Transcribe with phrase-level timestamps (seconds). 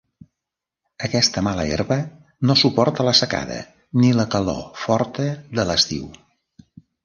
[1.07, 1.97] Aquesta mala herba
[2.51, 3.61] no suporta la secada
[4.01, 5.31] ni la calor forta
[5.61, 6.13] de l'estiu.